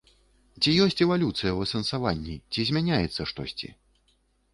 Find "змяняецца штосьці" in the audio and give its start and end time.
2.71-3.69